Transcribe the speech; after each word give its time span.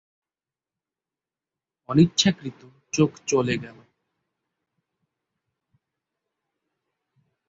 অনিচ্ছাকৃত 1.89 2.61
চোখ 2.93 3.11
চলে 3.27 3.55
গেল। 3.57 3.77